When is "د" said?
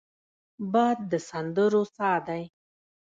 1.11-1.13